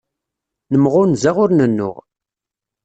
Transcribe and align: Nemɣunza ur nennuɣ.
Nemɣunza 0.71 1.31
ur 1.43 1.49
nennuɣ. 1.53 1.95